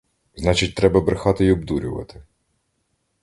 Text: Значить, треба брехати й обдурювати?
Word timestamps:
Значить, 0.35 0.75
треба 0.75 1.01
брехати 1.01 1.45
й 1.45 1.51
обдурювати? 1.51 2.23